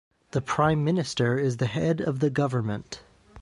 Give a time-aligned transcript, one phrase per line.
[0.31, 3.03] The Prime Minister is the head of the government.